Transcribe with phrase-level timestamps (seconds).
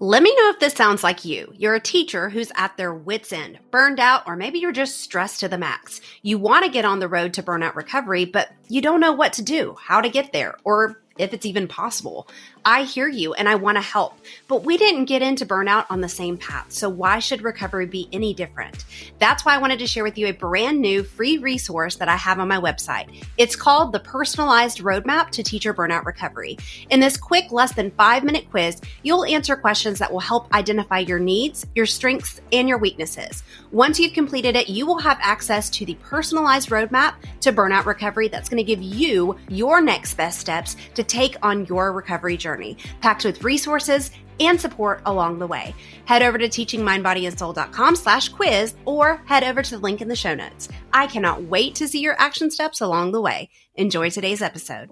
[0.00, 1.52] Let me know if this sounds like you.
[1.56, 5.40] You're a teacher who's at their wits' end, burned out, or maybe you're just stressed
[5.40, 6.00] to the max.
[6.22, 9.32] You want to get on the road to burnout recovery, but you don't know what
[9.34, 12.28] to do, how to get there, or if it's even possible.
[12.64, 16.00] I hear you and I want to help, but we didn't get into burnout on
[16.00, 16.66] the same path.
[16.72, 18.84] So why should recovery be any different?
[19.18, 22.16] That's why I wanted to share with you a brand new free resource that I
[22.16, 23.24] have on my website.
[23.36, 26.58] It's called the Personalized Roadmap to Teacher Burnout Recovery.
[26.90, 30.98] In this quick, less than five minute quiz, you'll answer questions that will help identify
[30.98, 33.42] your needs, your strengths, and your weaknesses.
[33.72, 38.28] Once you've completed it, you will have access to the personalized roadmap to burnout recovery
[38.28, 42.76] that's going to give you your next best steps to take on your recovery journey,
[43.00, 45.74] packed with resources and support along the way.
[46.04, 50.34] Head over to teachingmindbodyandsoul.com slash quiz or head over to the link in the show
[50.34, 50.68] notes.
[50.92, 53.50] I cannot wait to see your action steps along the way.
[53.74, 54.90] Enjoy today's episode.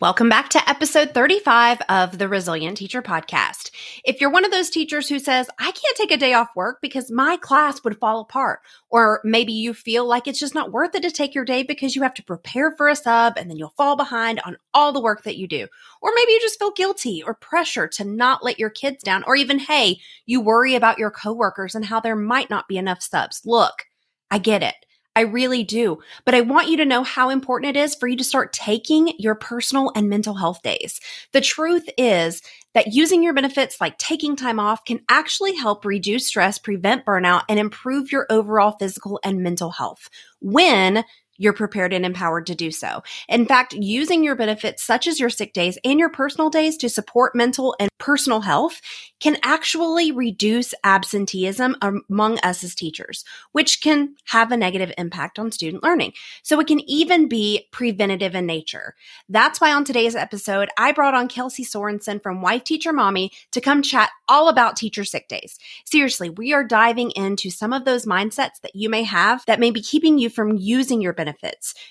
[0.00, 3.70] Welcome back to episode 35 of the Resilient Teacher Podcast.
[4.04, 6.78] If you're one of those teachers who says, I can't take a day off work
[6.82, 10.96] because my class would fall apart, or maybe you feel like it's just not worth
[10.96, 13.58] it to take your day because you have to prepare for a sub and then
[13.58, 15.68] you'll fall behind on all the work that you do.
[16.00, 19.36] Or maybe you just feel guilty or pressure to not let your kids down, or
[19.36, 23.42] even, hey, you worry about your coworkers and how there might not be enough subs.
[23.44, 23.84] Look,
[24.32, 24.74] I get it.
[25.14, 25.98] I really do.
[26.24, 29.12] But I want you to know how important it is for you to start taking
[29.18, 31.00] your personal and mental health days.
[31.32, 32.40] The truth is
[32.74, 37.42] that using your benefits like taking time off can actually help reduce stress, prevent burnout,
[37.48, 40.08] and improve your overall physical and mental health
[40.40, 41.04] when
[41.42, 43.02] you're prepared and empowered to do so.
[43.28, 46.88] In fact, using your benefits such as your sick days and your personal days to
[46.88, 48.80] support mental and personal health
[49.18, 55.50] can actually reduce absenteeism among us as teachers, which can have a negative impact on
[55.50, 56.12] student learning.
[56.42, 58.94] So it can even be preventative in nature.
[59.28, 63.60] That's why on today's episode, I brought on Kelsey Sorenson from Wife Teacher Mommy to
[63.60, 65.58] come chat all about teacher sick days.
[65.84, 69.70] Seriously, we are diving into some of those mindsets that you may have that may
[69.70, 71.31] be keeping you from using your benefits.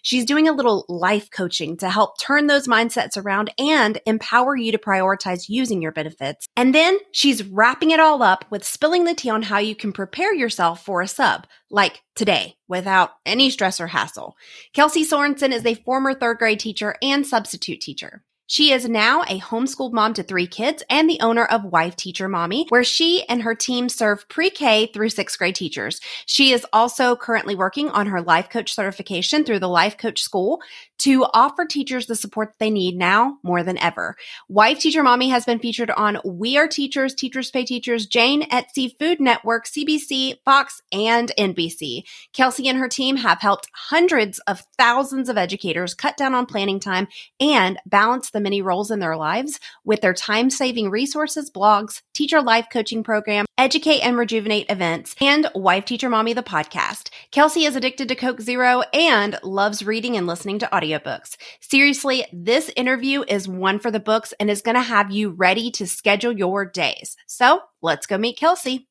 [0.01, 4.71] She's doing a little life coaching to help turn those mindsets around and empower you
[4.71, 6.47] to prioritize using your benefits.
[6.55, 9.91] And then she's wrapping it all up with spilling the tea on how you can
[9.91, 14.35] prepare yourself for a sub, like today, without any stress or hassle.
[14.73, 18.23] Kelsey Sorenson is a former third grade teacher and substitute teacher.
[18.51, 22.27] She is now a homeschooled mom to three kids and the owner of Wife Teacher
[22.27, 26.01] Mommy, where she and her team serve pre-K through sixth grade teachers.
[26.25, 30.59] She is also currently working on her life coach certification through the Life Coach School
[30.97, 34.17] to offer teachers the support they need now more than ever.
[34.49, 38.91] Wife Teacher Mommy has been featured on We Are Teachers, Teachers Pay Teachers, Jane, Etsy,
[38.99, 42.03] Food Network, CBC, Fox, and NBC.
[42.33, 46.81] Kelsey and her team have helped hundreds of thousands of educators cut down on planning
[46.81, 47.07] time
[47.39, 52.41] and balance the many roles in their lives with their time saving resources, blogs, teacher
[52.41, 57.09] life coaching program, educate and rejuvenate events, and Wife Teacher Mommy, the podcast.
[57.31, 61.37] Kelsey is addicted to Coke Zero and loves reading and listening to audiobooks.
[61.59, 65.71] Seriously, this interview is one for the books and is going to have you ready
[65.71, 67.15] to schedule your days.
[67.27, 68.87] So let's go meet Kelsey.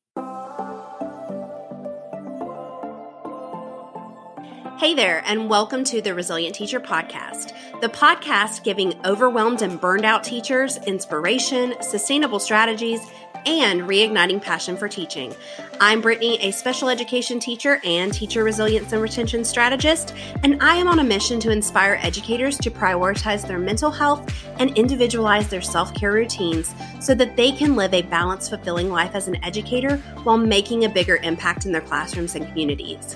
[4.81, 10.05] Hey there, and welcome to the Resilient Teacher Podcast, the podcast giving overwhelmed and burned
[10.05, 12.99] out teachers inspiration, sustainable strategies,
[13.45, 15.35] and reigniting passion for teaching.
[15.79, 20.87] I'm Brittany, a special education teacher and teacher resilience and retention strategist, and I am
[20.87, 25.93] on a mission to inspire educators to prioritize their mental health and individualize their self
[25.93, 30.37] care routines so that they can live a balanced, fulfilling life as an educator while
[30.37, 33.15] making a bigger impact in their classrooms and communities.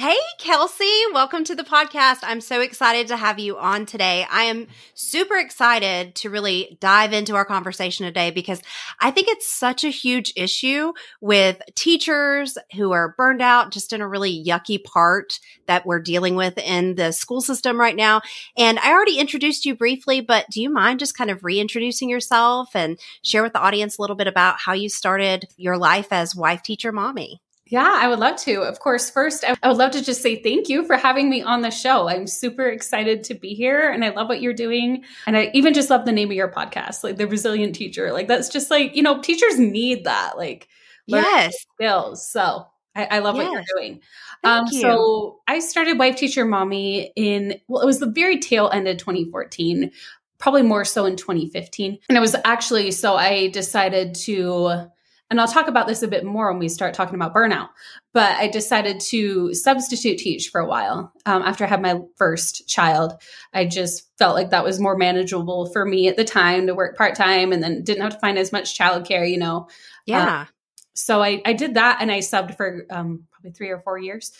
[0.00, 2.20] Hey, Kelsey, welcome to the podcast.
[2.22, 4.26] I'm so excited to have you on today.
[4.30, 8.62] I am super excited to really dive into our conversation today because
[8.98, 14.00] I think it's such a huge issue with teachers who are burned out just in
[14.00, 18.22] a really yucky part that we're dealing with in the school system right now.
[18.56, 22.70] And I already introduced you briefly, but do you mind just kind of reintroducing yourself
[22.74, 26.34] and share with the audience a little bit about how you started your life as
[26.34, 27.42] wife, teacher, mommy?
[27.70, 28.62] Yeah, I would love to.
[28.62, 31.60] Of course, first, I would love to just say thank you for having me on
[31.60, 32.08] the show.
[32.08, 35.04] I'm super excited to be here and I love what you're doing.
[35.24, 38.12] And I even just love the name of your podcast, like The Resilient Teacher.
[38.12, 40.68] Like, that's just like, you know, teachers need that, like,
[41.06, 42.28] yes, skills.
[42.28, 43.44] So I, I love yes.
[43.44, 44.00] what you're doing.
[44.42, 44.80] Um, you.
[44.80, 48.96] So I started Wife Teacher Mommy in, well, it was the very tail end of
[48.96, 49.92] 2014
[50.38, 51.98] probably more so in 2015.
[52.08, 54.90] And it was actually so I decided to
[55.30, 57.68] and I'll talk about this a bit more when we start talking about burnout.
[58.12, 62.68] But I decided to substitute teach for a while um, after I had my first
[62.68, 63.12] child.
[63.54, 66.96] I just felt like that was more manageable for me at the time to work
[66.96, 69.68] part time and then didn't have to find as much childcare, you know.
[70.04, 70.40] Yeah.
[70.40, 70.48] Um,
[70.94, 74.32] so I, I did that and I subbed for um, probably three or four years.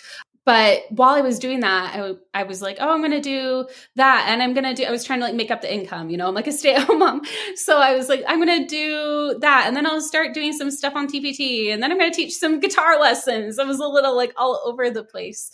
[0.50, 3.68] But while I was doing that, I, I was like, oh, I'm going to do
[3.94, 4.26] that.
[4.28, 6.16] And I'm going to do, I was trying to like make up the income, you
[6.16, 7.22] know, I'm like a stay at home mom.
[7.54, 9.66] So I was like, I'm going to do that.
[9.68, 11.72] And then I'll start doing some stuff on TPT.
[11.72, 13.60] And then I'm going to teach some guitar lessons.
[13.60, 15.52] I was a little like all over the place.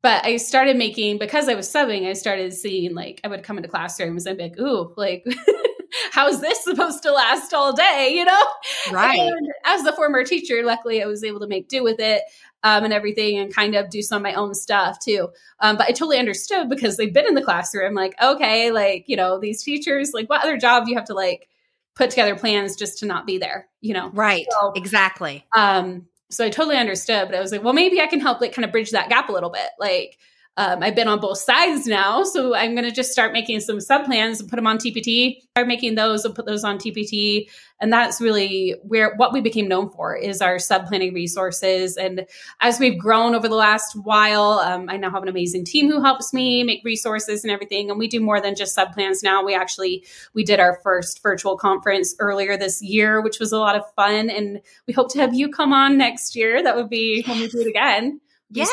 [0.00, 3.58] But I started making, because I was subbing, I started seeing like, I would come
[3.58, 5.26] into classrooms and be like, ooh, like,
[6.12, 8.44] how's this supposed to last all day you know
[8.92, 12.22] right and as the former teacher luckily i was able to make do with it
[12.64, 15.28] um, and everything and kind of do some of my own stuff too.
[15.60, 17.94] Um, but I totally understood because they've been in the classroom.
[17.94, 21.14] Like, okay, like, you know, these teachers, like, what other job do you have to
[21.14, 21.48] like
[21.94, 24.10] put together plans just to not be there, you know?
[24.10, 24.46] Right.
[24.60, 25.44] So, exactly.
[25.56, 28.52] Um, so I totally understood, but I was like, well, maybe I can help like
[28.52, 29.70] kind of bridge that gap a little bit.
[29.78, 30.18] Like,
[30.58, 33.80] um, I've been on both sides now, so I'm going to just start making some
[33.80, 35.42] sub plans and put them on TPT.
[35.52, 37.48] Start making those and put those on TPT,
[37.80, 41.96] and that's really where what we became known for is our sub planning resources.
[41.96, 42.26] And
[42.60, 46.02] as we've grown over the last while, um, I now have an amazing team who
[46.02, 47.88] helps me make resources and everything.
[47.88, 49.44] And we do more than just sub plans now.
[49.44, 53.76] We actually we did our first virtual conference earlier this year, which was a lot
[53.76, 56.64] of fun, and we hope to have you come on next year.
[56.64, 58.20] That would be when we do it again.
[58.50, 58.68] Yes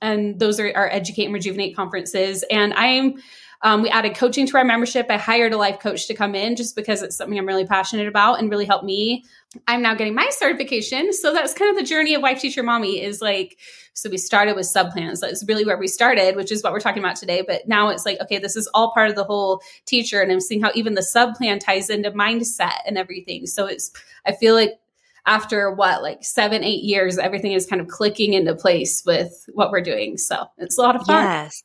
[0.00, 2.44] and those are our Educate and Rejuvenate conferences.
[2.50, 3.18] And I'm
[3.62, 5.06] um, we added coaching to our membership.
[5.10, 8.06] I hired a life coach to come in just because it's something I'm really passionate
[8.06, 9.24] about and really helped me.
[9.66, 11.12] I'm now getting my certification.
[11.12, 13.58] So that's kind of the journey of Wife Teacher Mommy is like,
[13.94, 15.20] so we started with sub plans.
[15.20, 17.42] That's really where we started, which is what we're talking about today.
[17.44, 20.20] But now it's like, okay, this is all part of the whole teacher.
[20.20, 23.46] And I'm seeing how even the sub plan ties into mindset and everything.
[23.46, 23.90] So it's,
[24.24, 24.78] I feel like
[25.28, 29.70] after what like seven eight years everything is kind of clicking into place with what
[29.70, 30.16] we're doing.
[30.16, 31.22] So it's a lot of fun.
[31.22, 31.62] Yes.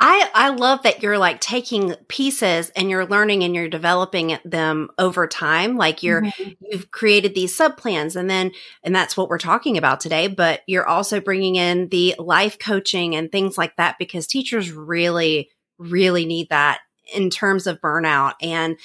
[0.00, 4.88] I i love that you're like taking pieces and you're learning and you're developing them
[4.98, 5.76] over time.
[5.76, 6.50] Like you're mm-hmm.
[6.62, 10.26] you've created these sub plans and then and that's what we're talking about today.
[10.28, 15.50] But you're also bringing in the life coaching and things like that because teachers really
[15.78, 16.80] really need that
[17.14, 18.34] in terms of burnout.
[18.40, 18.78] And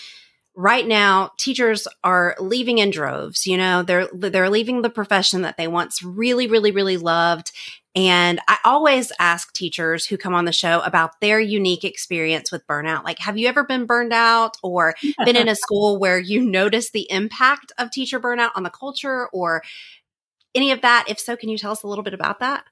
[0.57, 3.83] right now teachers are leaving in droves you know?
[3.83, 7.51] They're they're leaving the profession that they once really really really loved.
[7.95, 12.65] And i always ask teachers who come on the show about their unique experience with
[12.68, 13.04] burnout.
[13.04, 14.95] Like have you ever been burned out or
[15.25, 19.27] been in a school where you notice the impact of teacher burnout on the culture
[19.27, 19.62] or
[20.56, 21.06] any of that?
[21.07, 22.65] If so can you tell us a little bit about that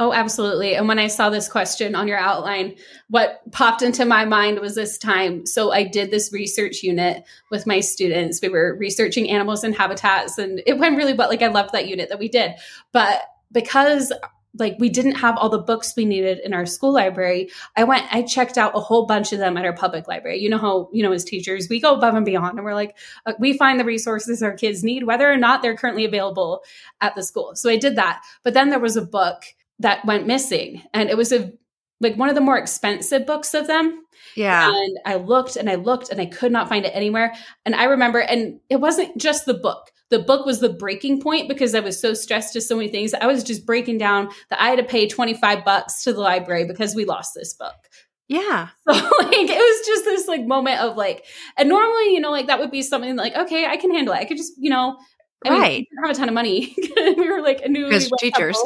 [0.00, 0.76] Oh, absolutely.
[0.76, 2.76] And when I saw this question on your outline,
[3.10, 5.44] what popped into my mind was this time.
[5.44, 8.40] So I did this research unit with my students.
[8.40, 11.28] We were researching animals and habitats, and it went really well.
[11.28, 12.54] Like, I loved that unit that we did.
[12.92, 13.20] But
[13.52, 14.10] because
[14.58, 18.04] like we didn't have all the books we needed in our school library i went
[18.12, 20.88] i checked out a whole bunch of them at our public library you know how
[20.92, 22.96] you know as teachers we go above and beyond and we're like
[23.26, 26.64] uh, we find the resources our kids need whether or not they're currently available
[27.00, 29.44] at the school so i did that but then there was a book
[29.80, 31.52] that went missing and it was a
[32.00, 34.04] like one of the more expensive books of them
[34.36, 37.34] yeah and i looked and i looked and i could not find it anywhere
[37.64, 41.48] and i remember and it wasn't just the book the book was the breaking point
[41.48, 44.60] because i was so stressed to so many things i was just breaking down that
[44.60, 47.74] i had to pay 25 bucks to the library because we lost this book
[48.30, 48.68] yeah.
[48.88, 52.46] So like it was just this like moment of like and normally, you know, like
[52.46, 54.18] that would be something like, okay, I can handle it.
[54.18, 54.96] I could just, you know,
[55.44, 55.78] I right.
[55.78, 56.74] Mean, we have a ton of money.
[56.96, 58.56] we were like a new teachers.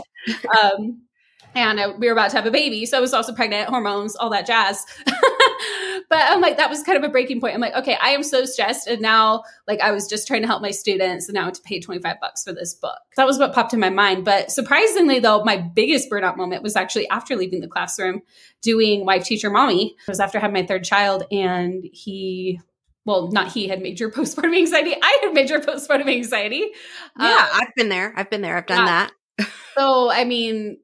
[0.62, 1.02] um,
[1.54, 2.86] and I, we were about to have a baby.
[2.86, 4.84] So I was also pregnant, hormones, all that jazz.
[5.06, 7.54] but I'm like, that was kind of a breaking point.
[7.54, 8.86] I'm like, okay, I am so stressed.
[8.86, 11.80] And now, like, I was just trying to help my students and now to pay
[11.80, 12.98] 25 bucks for this book.
[13.16, 14.24] That was what popped in my mind.
[14.24, 18.22] But surprisingly, though, my biggest burnout moment was actually after leaving the classroom
[18.62, 19.94] doing wife teacher mommy.
[20.06, 22.60] It was after I had my third child and he
[23.04, 24.94] well, not he had major postpartum anxiety.
[25.00, 26.70] I had major postpartum anxiety.
[27.18, 28.12] Yeah, uh, I've been there.
[28.16, 28.56] I've been there.
[28.56, 29.08] I've done yeah.
[29.38, 29.50] that.
[29.76, 30.78] so, I mean,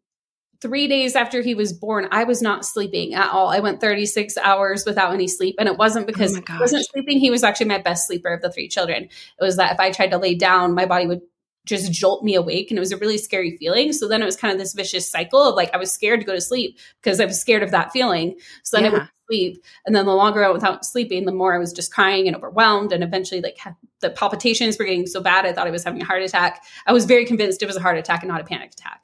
[0.61, 3.49] three days after he was born, I was not sleeping at all.
[3.49, 5.57] I went 36 hours without any sleep.
[5.59, 7.19] And it wasn't oh because oh I wasn't sleeping.
[7.19, 9.05] He was actually my best sleeper of the three children.
[9.05, 11.23] It was that if I tried to lay down, my body would
[11.67, 14.35] just jolt me awake and it was a really scary feeling so then it was
[14.35, 17.21] kind of this vicious cycle of like i was scared to go to sleep because
[17.21, 18.91] i was scared of that feeling so then yeah.
[18.91, 21.73] i would sleep and then the longer i went without sleeping the more i was
[21.73, 23.59] just crying and overwhelmed and eventually like
[24.01, 26.95] the palpitations were getting so bad i thought i was having a heart attack i
[26.95, 29.03] was very convinced it was a heart attack and not a panic attack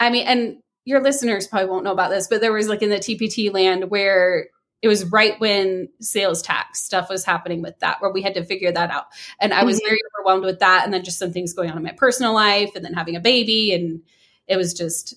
[0.00, 2.90] i mean and your listeners probably won't know about this but there was like in
[2.90, 4.48] the tpt land where
[4.84, 8.44] it was right when sales tax stuff was happening with that where we had to
[8.44, 9.06] figure that out.
[9.40, 9.86] And i was mm-hmm.
[9.86, 12.72] very overwhelmed with that and then just some things going on in my personal life
[12.76, 14.02] and then having a baby and
[14.46, 15.14] it was just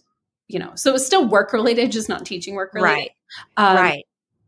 [0.48, 2.96] you know so it was still work related just not teaching work related.
[2.96, 3.12] Right.
[3.58, 4.06] Um, right.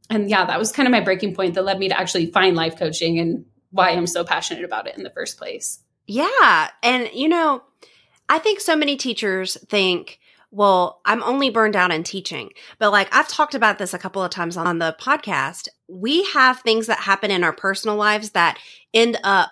[0.09, 2.55] and yeah that was kind of my breaking point that led me to actually find
[2.55, 5.79] life coaching and why i'm so passionate about it in the first place.
[6.07, 6.69] Yeah.
[6.81, 7.61] And you know
[8.29, 10.17] i think so many teachers think
[10.51, 12.49] well, I'm only burned out in teaching.
[12.79, 15.67] But like I've talked about this a couple of times on the podcast.
[15.87, 18.57] We have things that happen in our personal lives that
[18.93, 19.51] end up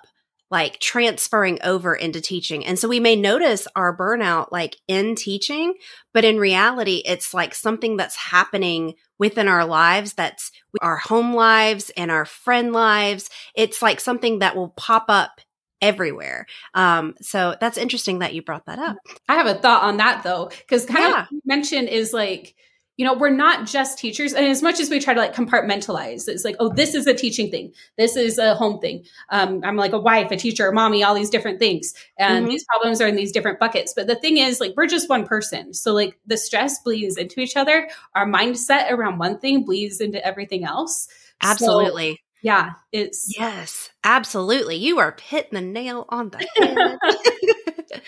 [0.50, 2.66] like transferring over into teaching.
[2.66, 5.74] And so we may notice our burnout like in teaching,
[6.14, 10.52] but in reality, it's like something that's happening within our lives that's
[10.82, 13.30] our home lives and our friend lives.
[13.56, 15.42] It's like something that will pop up
[15.82, 16.46] everywhere.
[16.74, 18.98] Um, so that's interesting that you brought that up.
[19.30, 21.22] I have a thought on that though, because kind yeah.
[21.22, 22.56] of mention is like,
[22.98, 24.34] you know, we're not just teachers.
[24.34, 27.14] And as much as we try to like compartmentalize, it's like, oh, this is a
[27.14, 27.72] teaching thing.
[27.96, 29.06] This is a home thing.
[29.30, 31.94] Um, I'm like a wife, a teacher, a mommy, all these different things.
[32.18, 32.50] And mm-hmm.
[32.50, 33.94] these problems are in these different buckets.
[33.96, 35.76] But the thing is, like, we're just one person.
[35.76, 37.88] So like the stress bleeds into each other.
[38.16, 41.08] Our mindset around one thing bleeds into everything else.
[41.40, 42.14] Absolutely.
[42.14, 44.76] So yeah, it's yes, absolutely.
[44.76, 48.02] You are hitting the nail on the head.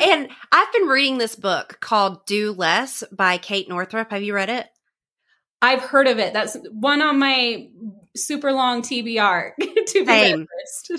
[0.00, 4.10] and I've been reading this book called Do Less by Kate Northrup.
[4.10, 4.66] Have you read it?
[5.62, 6.32] I've heard of it.
[6.32, 7.68] That's one on my
[8.14, 9.52] super long TBR
[9.86, 10.46] to be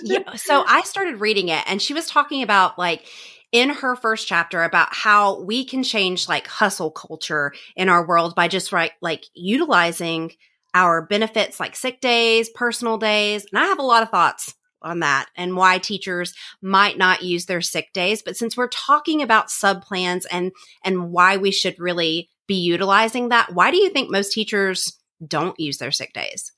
[0.03, 0.36] yeah.
[0.36, 3.06] So I started reading it and she was talking about like
[3.51, 8.36] in her first chapter about how we can change like hustle culture in our world
[8.36, 10.32] by just right like utilizing
[10.74, 13.46] our benefits like sick days, personal days.
[13.52, 17.46] And I have a lot of thoughts on that and why teachers might not use
[17.46, 18.22] their sick days.
[18.22, 20.52] But since we're talking about sub plans and,
[20.84, 25.60] and why we should really be utilizing that, why do you think most teachers don't
[25.60, 26.52] use their sick days?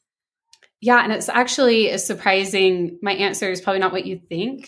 [0.82, 3.00] Yeah, and it's actually a surprising.
[3.01, 4.68] My answer is probably not what you think,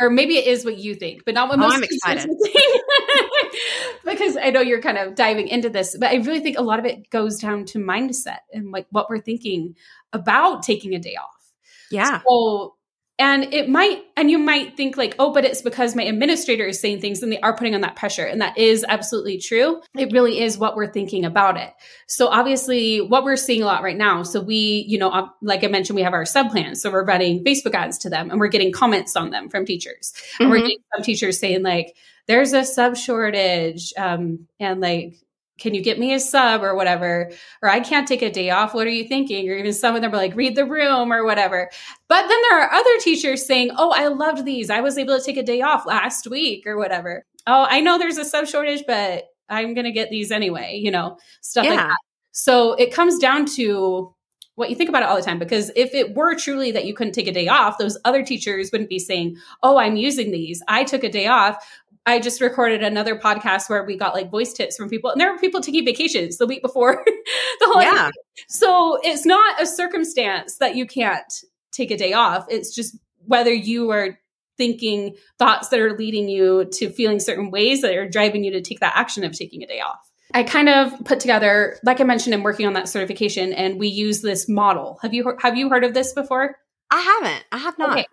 [0.00, 1.76] or maybe it is what you think, but not what oh, most.
[1.76, 2.30] I'm excited.
[4.04, 6.78] because I know you're kind of diving into this, but I really think a lot
[6.78, 9.76] of it goes down to mindset and like what we're thinking
[10.12, 11.52] about taking a day off.
[11.90, 12.22] Yeah.
[12.26, 12.76] So,
[13.20, 16.80] and it might, and you might think like, oh, but it's because my administrator is
[16.80, 18.24] saying things and they are putting on that pressure.
[18.24, 19.82] And that is absolutely true.
[19.94, 21.70] It really is what we're thinking about it.
[22.08, 24.22] So obviously what we're seeing a lot right now.
[24.22, 26.80] So we, you know, like I mentioned, we have our sub plans.
[26.80, 30.14] So we're running Facebook ads to them and we're getting comments on them from teachers.
[30.14, 30.42] Mm-hmm.
[30.42, 30.66] And we're mm-hmm.
[30.66, 31.94] getting some teachers saying like,
[32.26, 35.16] there's a sub shortage um, and like
[35.60, 37.30] can you get me a sub or whatever?
[37.62, 38.74] Or i can't take a day off.
[38.74, 39.48] What are you thinking?
[39.48, 41.70] Or even some of them are like read the room or whatever.
[42.08, 44.70] But then there are other teachers saying oh i loved these.
[44.70, 47.24] I was able to take a day off last week or whatever.
[47.46, 50.90] Oh i know there's a sub shortage but i'm going to get these anyway you
[50.90, 51.70] know stuff yeah.
[51.70, 51.98] like that.
[52.32, 54.14] So it comes down to
[54.54, 56.94] what you think about it all the time because if it were truly that you
[56.94, 60.62] couldn't take a day off those other teachers wouldn't be saying oh i'm using these.
[60.68, 61.64] I took a day off
[62.06, 65.32] I just recorded another podcast where we got like voice tips from people, and there
[65.32, 67.04] were people taking vacations the week before
[67.60, 67.82] the whole.
[67.82, 68.10] Yeah.
[68.48, 71.32] So it's not a circumstance that you can't
[71.72, 72.46] take a day off.
[72.48, 74.18] It's just whether you are
[74.56, 78.60] thinking thoughts that are leading you to feeling certain ways that are driving you to
[78.60, 80.10] take that action of taking a day off.
[80.32, 83.88] I kind of put together, like I mentioned, I'm working on that certification, and we
[83.88, 84.98] use this model.
[85.02, 86.56] Have you have you heard of this before?
[86.90, 87.44] I haven't.
[87.52, 87.92] I have not.
[87.92, 88.06] Okay.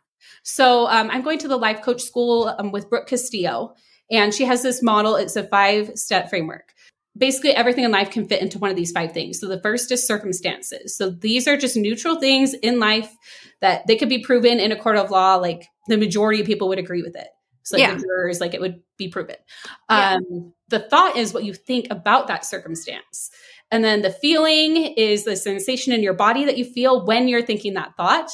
[0.48, 3.76] So um, I'm going to the life coach school um, with Brooke Castillo,
[4.10, 5.18] and she has this model.
[5.18, 6.74] It's a five step framework.
[7.18, 9.42] Basically, everything in life can fit into one of these five things.
[9.42, 10.96] So the first is circumstances.
[10.96, 13.14] So these are just neutral things in life
[13.60, 15.36] that they could be proven in a court of law.
[15.36, 17.28] Like the majority of people would agree with it.
[17.64, 17.96] So like yeah.
[17.96, 19.36] the jurors, like it would be proven.
[19.90, 20.14] Yeah.
[20.14, 23.32] Um, the thought is what you think about that circumstance.
[23.70, 27.42] And then the feeling is the sensation in your body that you feel when you're
[27.42, 28.32] thinking that thought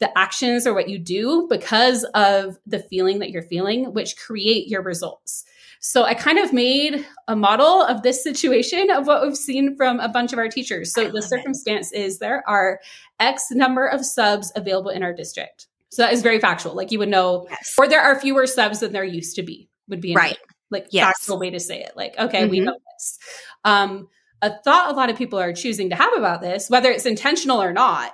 [0.00, 4.66] the actions or what you do because of the feeling that you're feeling, which create
[4.68, 5.44] your results.
[5.82, 9.98] So I kind of made a model of this situation of what we've seen from
[9.98, 10.92] a bunch of our teachers.
[10.92, 12.00] So the circumstance it.
[12.00, 12.80] is there are
[13.18, 15.68] X number of subs available in our district.
[15.88, 16.74] So that is very factual.
[16.74, 17.74] Like you would know, yes.
[17.78, 20.38] or there are fewer subs than there used to be, would be right.
[20.70, 21.06] like yes.
[21.06, 21.92] factual way to say it.
[21.96, 22.50] Like, okay, mm-hmm.
[22.50, 23.18] we know this.
[23.64, 24.08] Um,
[24.42, 27.62] a thought a lot of people are choosing to have about this, whether it's intentional
[27.62, 28.12] or not,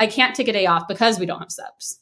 [0.00, 2.00] I can't take a day off because we don't have subs.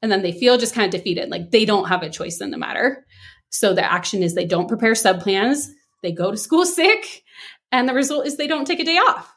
[0.00, 2.52] and then they feel just kind of defeated, like they don't have a choice in
[2.52, 3.04] the matter.
[3.50, 5.68] So the action is they don't prepare sub plans,
[6.02, 7.24] they go to school sick,
[7.72, 9.34] and the result is they don't take a day off.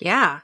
[0.00, 0.40] Yeah.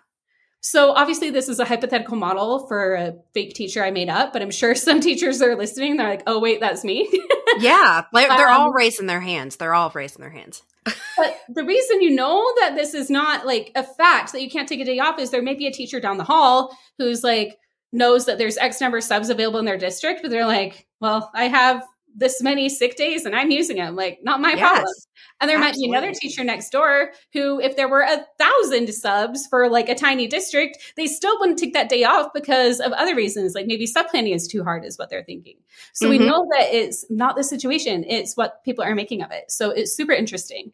[0.62, 4.43] So obviously this is a hypothetical model for a fake teacher I made up, but
[4.43, 5.97] I'm sure some teachers are listening.
[5.97, 7.09] They're like, "Oh wait, that's me."
[7.61, 9.57] yeah, they're um, all raising their hands.
[9.57, 10.62] They're all raising their hands.
[10.84, 14.68] But the reason you know that this is not like a fact that you can't
[14.68, 17.58] take a day off is there may be a teacher down the hall who's like
[17.92, 21.30] knows that there's X number of subs available in their district, but they're like, "Well,
[21.34, 21.82] I have
[22.14, 23.97] this many sick days and I'm using them.
[23.97, 24.95] Like, not my yes, problem.
[25.40, 25.88] And there absolutely.
[25.88, 29.88] might be another teacher next door who, if there were a thousand subs for like
[29.88, 33.55] a tiny district, they still wouldn't take that day off because of other reasons.
[33.55, 35.57] Like maybe sub planning is too hard, is what they're thinking.
[35.93, 36.19] So mm-hmm.
[36.23, 39.50] we know that it's not the situation, it's what people are making of it.
[39.50, 40.73] So it's super interesting.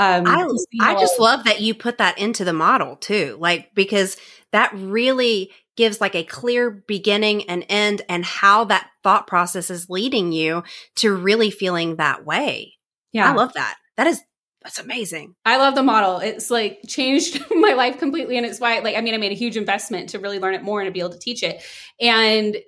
[0.00, 0.46] Um, I,
[0.80, 4.16] I just love that you put that into the model too, like because
[4.52, 9.88] that really gives like a clear beginning and end and how that thought process is
[9.88, 10.62] leading you
[10.96, 12.74] to really feeling that way.
[13.10, 13.32] Yeah.
[13.32, 13.76] I love that.
[13.96, 14.20] That is
[14.62, 15.34] that's amazing.
[15.46, 16.18] I love the model.
[16.18, 19.34] It's like changed my life completely and it's why like I mean I made a
[19.34, 21.62] huge investment to really learn it more and to be able to teach it.
[21.98, 22.58] And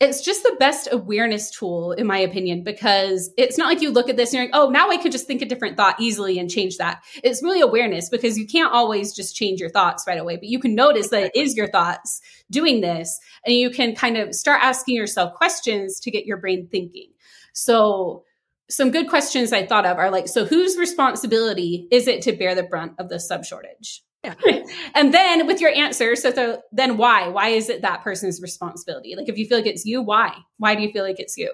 [0.00, 4.08] it's just the best awareness tool in my opinion because it's not like you look
[4.08, 6.38] at this and you're like oh now i could just think a different thought easily
[6.38, 7.02] and change that.
[7.22, 10.58] It's really awareness because you can't always just change your thoughts right away but you
[10.58, 14.60] can notice that it is your thoughts doing this and you can kind of start
[14.62, 17.08] asking yourself questions to get your brain thinking.
[17.52, 18.24] So
[18.70, 22.54] some good questions i thought of are like so whose responsibility is it to bear
[22.54, 24.34] the brunt of the sub shortage yeah.
[24.94, 27.28] and then with your answer, so, so then why?
[27.28, 29.14] Why is it that person's responsibility?
[29.16, 30.36] Like if you feel like it's you, why?
[30.58, 31.52] Why do you feel like it's you?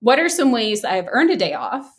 [0.00, 1.90] What are some ways I've earned a day off?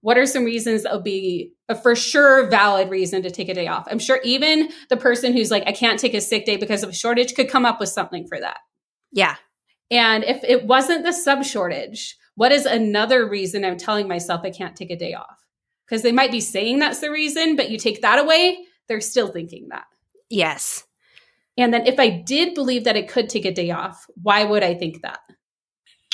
[0.00, 3.54] What are some reasons that would be a for sure valid reason to take a
[3.54, 3.88] day off?
[3.90, 6.90] I'm sure even the person who's like, I can't take a sick day because of
[6.90, 8.58] a shortage could come up with something for that.
[9.12, 9.36] Yeah.
[9.90, 14.50] And if it wasn't the sub shortage, what is another reason I'm telling myself I
[14.50, 15.44] can't take a day off?
[15.86, 19.28] Because they might be saying that's the reason, but you take that away, they're still
[19.28, 19.84] thinking that.
[20.28, 20.84] Yes.
[21.56, 24.62] And then if I did believe that it could take a day off, why would
[24.62, 25.20] I think that?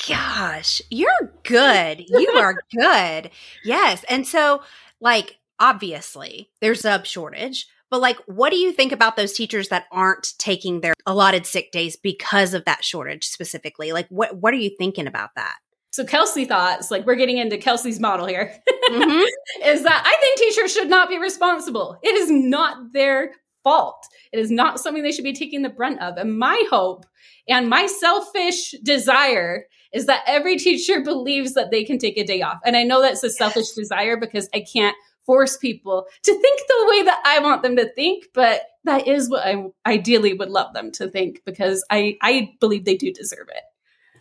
[0.07, 2.03] Gosh, you're good.
[2.07, 3.29] You are good.
[3.63, 4.03] Yes.
[4.09, 4.61] And so,
[4.99, 9.85] like, obviously, there's a shortage, but like, what do you think about those teachers that
[9.91, 13.93] aren't taking their allotted sick days because of that shortage specifically?
[13.93, 15.57] Like, what, what are you thinking about that?
[15.95, 18.51] So Kelsey thoughts, like we're getting into Kelsey's model here,
[18.91, 19.21] mm-hmm.
[19.65, 21.97] is that I think teachers should not be responsible.
[22.03, 23.31] It is not their
[23.63, 24.05] fault.
[24.33, 26.17] It is not something they should be taking the brunt of.
[26.17, 27.05] And my hope
[27.47, 32.41] and my selfish desire is that every teacher believes that they can take a day
[32.41, 32.57] off.
[32.65, 36.87] And I know that's a selfish desire because I can't force people to think the
[36.89, 40.73] way that I want them to think, but that is what I ideally would love
[40.73, 43.63] them to think because I, I believe they do deserve it.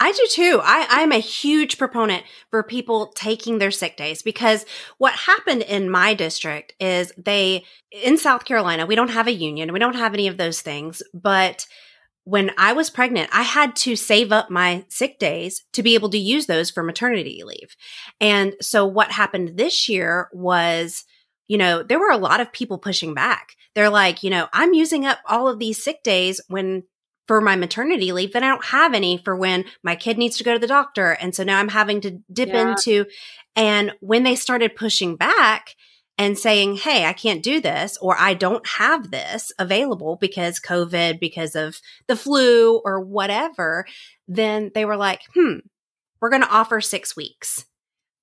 [0.01, 0.61] I do too.
[0.63, 4.67] I, I'm a huge proponent for people taking their sick days because
[4.99, 9.73] what happened in my district is they, in South Carolina, we don't have a union.
[9.73, 11.03] We don't have any of those things.
[11.13, 11.67] But
[12.25, 16.11] when I was pregnant, I had to save up my sick days to be able
[16.11, 17.77] to use those for maternity leave.
[18.21, 21.05] And so what happened this year was,
[21.49, 23.55] you know, there were a lot of people pushing back.
[23.75, 26.85] They're like, you know, I'm using up all of these sick days when
[27.27, 30.45] for my maternity leave that I don't have any for when my kid needs to
[30.45, 31.13] go to the doctor.
[31.13, 32.71] And so now I'm having to dip yeah.
[32.71, 33.07] into,
[33.57, 35.75] and when they started pushing back
[36.17, 41.19] and saying, Hey, I can't do this, or I don't have this available because COVID,
[41.19, 43.87] because of the flu or whatever,
[44.29, 45.59] then they were like, Hmm,
[46.21, 47.65] we're going to offer six weeks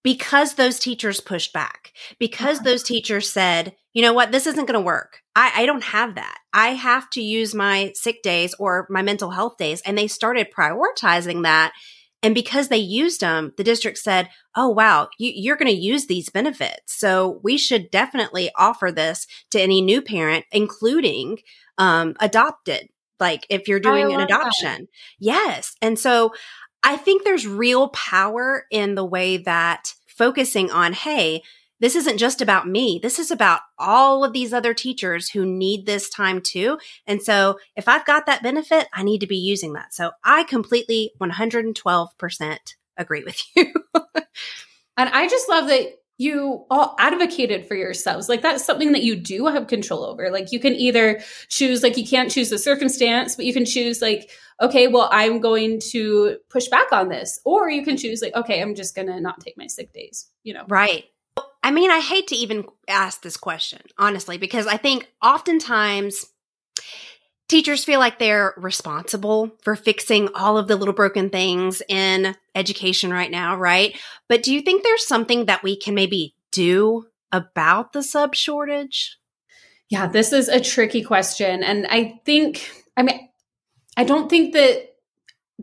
[0.03, 2.69] because those teachers pushed back, because uh-huh.
[2.69, 5.21] those teachers said, you know what, this isn't going to work.
[5.35, 6.37] I, I don't have that.
[6.53, 9.81] I have to use my sick days or my mental health days.
[9.85, 11.73] And they started prioritizing that.
[12.23, 16.05] And because they used them, the district said, Oh, wow, you, are going to use
[16.05, 16.93] these benefits.
[16.93, 21.39] So we should definitely offer this to any new parent, including
[21.77, 22.89] um, adopted.
[23.19, 24.81] Like if you're doing an adoption.
[24.81, 24.87] That.
[25.19, 25.75] Yes.
[25.81, 26.33] And so
[26.83, 31.43] I think there's real power in the way that focusing on, hey,
[31.79, 32.99] this isn't just about me.
[33.01, 36.77] This is about all of these other teachers who need this time too.
[37.07, 39.93] And so if I've got that benefit, I need to be using that.
[39.93, 42.57] So I completely 112%
[42.97, 43.73] agree with you.
[44.97, 48.29] and I just love that you all advocated for yourselves.
[48.29, 50.29] Like that's something that you do have control over.
[50.29, 54.03] Like you can either choose, like you can't choose the circumstance, but you can choose
[54.03, 54.29] like,
[54.61, 57.39] okay, well, I'm going to push back on this.
[57.43, 60.29] Or you can choose like, okay, I'm just going to not take my sick days,
[60.43, 60.65] you know?
[60.67, 61.05] Right.
[61.63, 66.25] I mean, I hate to even ask this question, honestly, because I think oftentimes
[67.51, 73.11] teachers feel like they're responsible for fixing all of the little broken things in education
[73.11, 73.99] right now, right?
[74.29, 79.17] But do you think there's something that we can maybe do about the sub shortage?
[79.89, 81.61] Yeah, this is a tricky question.
[81.61, 83.29] And I think, I mean,
[83.97, 84.87] I don't think that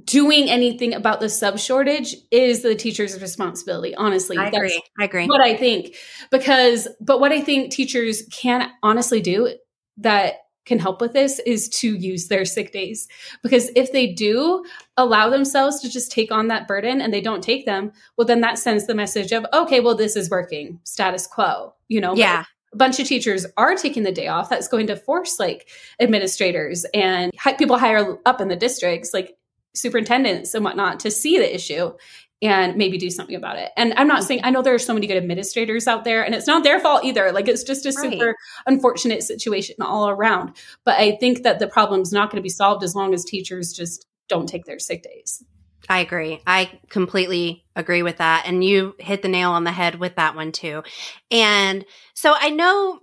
[0.04, 5.26] doing anything about the sub shortage is the teacher's responsibility honestly i agree i agree
[5.26, 5.96] what i think
[6.30, 9.52] because but what i think teachers can honestly do
[9.96, 10.34] that
[10.68, 13.08] can help with this is to use their sick days.
[13.42, 14.64] Because if they do
[14.96, 18.40] allow themselves to just take on that burden and they don't take them well then
[18.40, 22.14] that sends the message of okay well this is working status quo you know?
[22.14, 22.44] Yeah.
[22.72, 24.50] A bunch of teachers are taking the day off.
[24.50, 25.68] That's going to force like
[26.00, 29.36] administrators and people higher up in the districts like
[29.74, 31.92] superintendents and whatnot to see the issue
[32.40, 33.70] and maybe do something about it.
[33.76, 34.26] And I'm not hmm.
[34.26, 36.78] saying I know there are so many good administrators out there and it's not their
[36.80, 37.32] fault either.
[37.32, 38.12] Like it's just a right.
[38.12, 40.56] super unfortunate situation all around.
[40.84, 43.72] But I think that the problem's not going to be solved as long as teachers
[43.72, 45.42] just don't take their sick days.
[45.88, 46.42] I agree.
[46.46, 48.44] I completely agree with that.
[48.46, 50.82] And you hit the nail on the head with that one too.
[51.30, 53.00] And so I know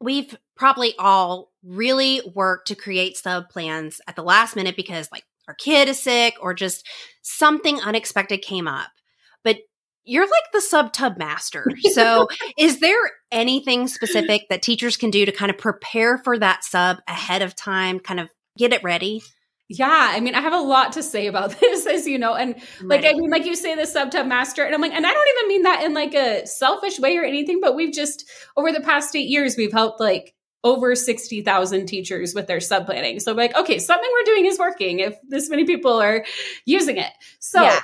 [0.00, 5.24] we've probably all really worked to create sub plans at the last minute because like
[5.48, 6.86] our kid is sick or just
[7.22, 8.90] something unexpected came up.
[9.42, 9.56] But
[10.04, 11.66] you're like the sub tub master.
[11.92, 12.98] So, is there
[13.32, 17.56] anything specific that teachers can do to kind of prepare for that sub ahead of
[17.56, 19.22] time, kind of get it ready?
[19.70, 22.56] Yeah, I mean, I have a lot to say about this, as you know, and
[22.82, 25.12] like I mean, like you say, the sub tub master, and I'm like, and I
[25.12, 28.24] don't even mean that in like a selfish way or anything, but we've just
[28.56, 30.34] over the past eight years, we've helped like
[30.64, 33.20] over 60,000 teachers with their sub planning.
[33.20, 36.24] So like, okay, something we're doing is working if this many people are
[36.64, 37.12] using it.
[37.38, 37.80] So yeah.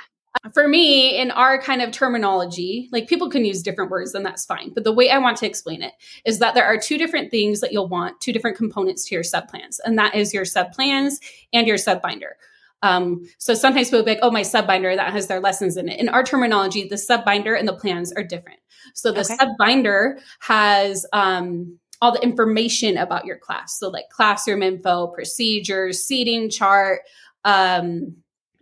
[0.53, 4.45] for me, in our kind of terminology, like people can use different words and that's
[4.45, 4.73] fine.
[4.73, 5.93] But the way I want to explain it
[6.25, 9.23] is that there are two different things that you'll want, two different components to your
[9.23, 9.79] sub plans.
[9.85, 11.19] And that is your sub plans
[11.53, 12.35] and your sub binder.
[12.81, 15.89] Um, so sometimes people be like, oh, my sub binder that has their lessons in
[15.89, 15.99] it.
[15.99, 18.59] In our terminology, the sub binder and the plans are different.
[18.93, 19.35] So the okay.
[19.35, 23.77] sub binder has um, all the information about your class.
[23.77, 27.01] So, like classroom info, procedures, seating chart,
[27.43, 28.15] um,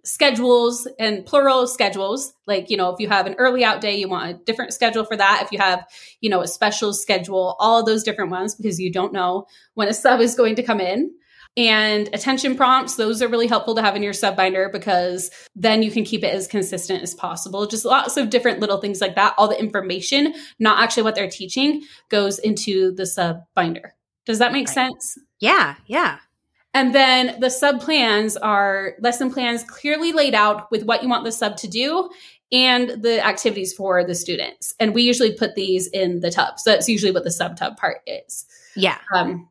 [0.04, 2.34] schedules, and plural schedules.
[2.46, 5.06] Like, you know, if you have an early out day, you want a different schedule
[5.06, 5.42] for that.
[5.44, 5.86] If you have,
[6.22, 9.94] you know, a special schedule, all those different ones because you don't know when a
[9.94, 11.14] sub is going to come in.
[11.56, 15.84] And attention prompts, those are really helpful to have in your sub binder because then
[15.84, 17.68] you can keep it as consistent as possible.
[17.68, 19.36] Just lots of different little things like that.
[19.38, 23.94] All the information, not actually what they're teaching, goes into the sub binder.
[24.26, 24.74] Does that make right.
[24.74, 25.18] sense?
[25.40, 26.18] Yeah, yeah.
[26.74, 31.24] And then the sub plans are lesson plans clearly laid out with what you want
[31.24, 32.10] the sub to do
[32.52, 34.74] and the activities for the students.
[34.80, 36.60] And we usually put these in the tub.
[36.60, 38.46] So that's usually what the sub tub part is.
[38.76, 38.98] Yeah.
[39.16, 39.50] Um,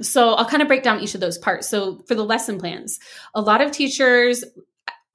[0.00, 1.68] so I'll kind of break down each of those parts.
[1.68, 2.98] So for the lesson plans,
[3.34, 4.44] a lot of teachers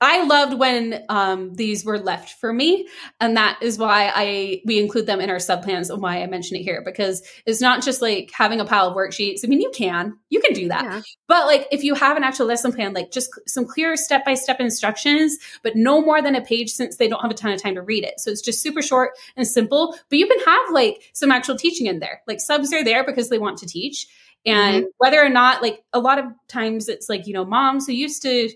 [0.03, 2.89] I loved when um, these were left for me,
[3.21, 6.27] and that is why I we include them in our sub plans and why I
[6.27, 9.45] mention it here because it's not just like having a pile of worksheets.
[9.45, 11.01] I mean, you can you can do that, yeah.
[11.29, 14.33] but like if you have an actual lesson plan, like just some clear step by
[14.33, 17.62] step instructions, but no more than a page since they don't have a ton of
[17.62, 18.19] time to read it.
[18.19, 19.95] So it's just super short and simple.
[20.09, 22.21] But you can have like some actual teaching in there.
[22.27, 24.07] Like subs are there because they want to teach
[24.45, 24.89] and mm-hmm.
[24.97, 28.21] whether or not, like, a lot of times it's like, you know, moms who used
[28.23, 28.49] to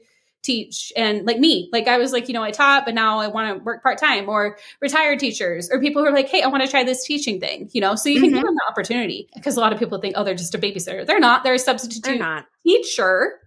[0.43, 3.27] teach and like me, like I was like, you know, I taught, but now I
[3.27, 6.47] want to work part time or retired teachers or people who are like, hey, I
[6.47, 8.35] want to try this teaching thing, you know, so you can mm-hmm.
[8.35, 11.05] give them the opportunity because a lot of people think, oh, they're just a babysitter.
[11.05, 12.45] They're not, they're a substitute they're not.
[12.65, 13.39] teacher.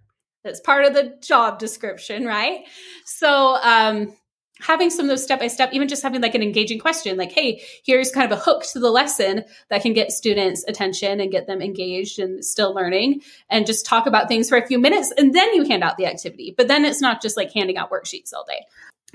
[0.45, 2.65] That's part of the job description, right?
[3.07, 4.15] So, um,
[4.61, 7.33] having some of those step by step, even just having like an engaging question, like,
[7.33, 11.33] hey, here's kind of a hook to the lesson that can get students' attention and
[11.33, 15.13] get them engaged and still learning, and just talk about things for a few minutes,
[15.17, 16.55] and then you hand out the activity.
[16.57, 18.67] But then it's not just like handing out worksheets all day.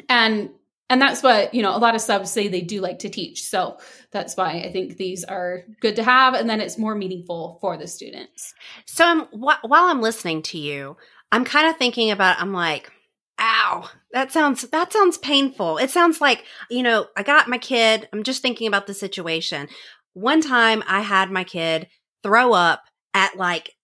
[0.10, 0.50] And
[0.90, 3.44] and that's what you know a lot of subs say they do like to teach
[3.44, 3.78] so
[4.12, 7.78] that's why i think these are good to have and then it's more meaningful for
[7.78, 8.54] the students
[8.86, 10.98] so I'm, wh- while i'm listening to you
[11.32, 12.92] i'm kind of thinking about i'm like
[13.40, 18.08] ow that sounds that sounds painful it sounds like you know i got my kid
[18.14, 19.68] i'm just thinking about the situation
[20.14, 21.88] one time i had my kid
[22.24, 23.76] throw up at like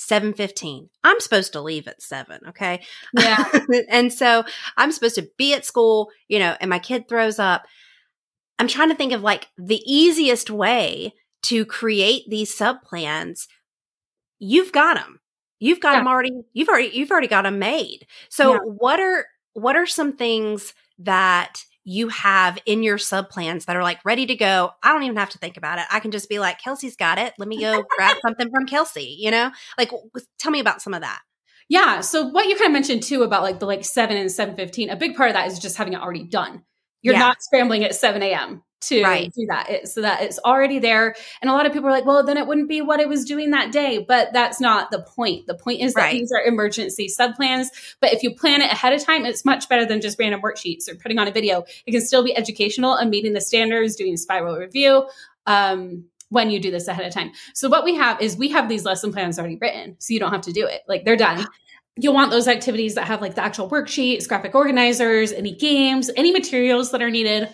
[0.00, 0.88] 7:15.
[1.04, 2.82] I'm supposed to leave at 7, okay?
[3.12, 3.44] Yeah.
[3.88, 4.44] and so
[4.76, 7.66] I'm supposed to be at school, you know, and my kid throws up.
[8.58, 13.46] I'm trying to think of like the easiest way to create these sub plans.
[14.38, 15.19] You've got them.
[15.60, 16.00] You've got yeah.
[16.00, 16.32] them already.
[16.52, 18.06] You've already you've already got them made.
[18.28, 18.58] So yeah.
[18.64, 23.82] what are what are some things that you have in your sub plans that are
[23.82, 24.70] like ready to go.
[24.82, 25.86] I don't even have to think about it.
[25.90, 27.34] I can just be like, Kelsey's got it.
[27.38, 29.50] Let me go grab something from Kelsey, you know?
[29.78, 29.90] Like,
[30.38, 31.20] tell me about some of that.
[31.68, 32.00] Yeah.
[32.00, 34.90] So what you kind of mentioned too about like the like seven and seven fifteen,
[34.90, 36.64] a big part of that is just having it already done.
[37.02, 37.20] You're yeah.
[37.20, 38.62] not scrambling at seven a.m.
[38.80, 39.32] to right.
[39.34, 41.14] do that, it, so that it's already there.
[41.40, 43.24] And a lot of people are like, "Well, then it wouldn't be what it was
[43.24, 45.46] doing that day." But that's not the point.
[45.46, 46.18] The point is that right.
[46.18, 47.70] these are emergency sub plans.
[48.00, 50.88] But if you plan it ahead of time, it's much better than just random worksheets
[50.88, 51.64] or putting on a video.
[51.86, 55.08] It can still be educational and meeting the standards, doing spiral review.
[55.46, 57.32] Um, when you do this ahead of time.
[57.54, 60.30] So what we have is we have these lesson plans already written, so you don't
[60.30, 60.82] have to do it.
[60.86, 61.44] Like they're done.
[61.96, 66.30] You'll want those activities that have like the actual worksheets, graphic organizers, any games, any
[66.30, 67.48] materials that are needed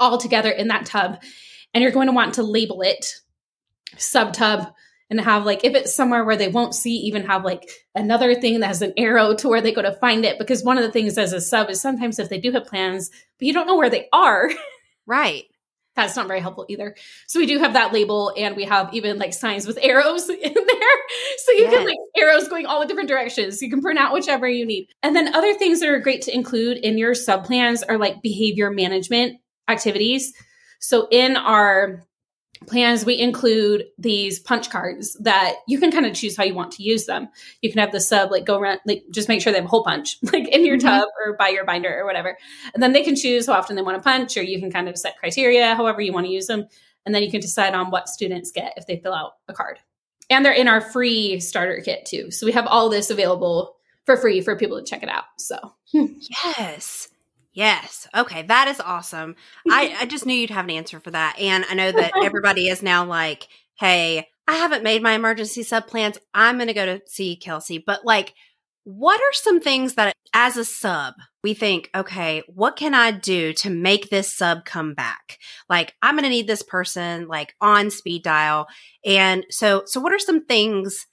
[0.00, 1.22] all together in that tub.
[1.72, 3.20] And you're going to want to label it
[3.96, 4.72] sub tub
[5.10, 8.60] and have like if it's somewhere where they won't see even have like another thing
[8.60, 10.92] that has an arrow to where they go to find it because one of the
[10.92, 13.76] things as a sub is sometimes if they do have plans but you don't know
[13.76, 14.48] where they are
[15.06, 15.44] right
[15.96, 16.94] that's not very helpful either.
[17.26, 20.54] So we do have that label and we have even like signs with arrows in
[20.54, 20.98] there.
[21.38, 21.74] So you yes.
[21.74, 23.60] can like arrows going all the different directions.
[23.60, 24.88] You can print out whichever you need.
[25.02, 28.22] And then other things that are great to include in your sub plans are like
[28.22, 30.32] behavior management activities.
[30.78, 32.04] So in our
[32.66, 36.72] plans, we include these punch cards that you can kind of choose how you want
[36.72, 37.28] to use them.
[37.62, 39.68] You can have the sub like go around, like just make sure they have a
[39.68, 40.86] hole punch, like in your mm-hmm.
[40.86, 42.36] tub or by your binder or whatever.
[42.74, 44.88] And then they can choose how often they want to punch, or you can kind
[44.88, 46.66] of set criteria, however you want to use them.
[47.06, 49.78] And then you can decide on what students get if they fill out a card.
[50.28, 52.30] And they're in our free starter kit too.
[52.30, 55.24] So we have all this available for free for people to check it out.
[55.38, 57.08] So, yes.
[57.52, 58.06] Yes.
[58.14, 58.42] Okay.
[58.42, 59.36] That is awesome.
[59.68, 61.38] I, I just knew you'd have an answer for that.
[61.38, 65.86] And I know that everybody is now like, hey, I haven't made my emergency sub
[65.86, 66.18] plans.
[66.34, 67.82] I'm going to go to see Kelsey.
[67.84, 68.34] But like,
[68.84, 73.52] what are some things that as a sub, we think, okay, what can I do
[73.54, 75.38] to make this sub come back?
[75.68, 78.66] Like, I'm going to need this person like on speed dial.
[79.04, 81.06] And so, so what are some things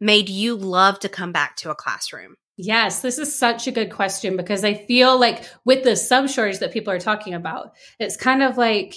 [0.00, 2.34] made you love to come back to a classroom?
[2.56, 6.60] Yes, this is such a good question because I feel like with the sub shortage
[6.60, 8.94] that people are talking about, it's kind of like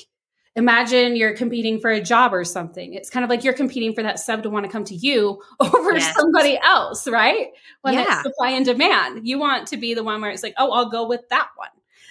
[0.56, 2.93] imagine you're competing for a job or something.
[2.93, 5.41] It's kind of like you're competing for that sub to want to come to you
[5.60, 6.15] over yes.
[6.15, 7.48] somebody else, right?
[7.82, 8.06] When yeah.
[8.08, 10.89] it's supply and demand, you want to be the one where it's like, oh, I'll
[10.89, 11.70] go with that one.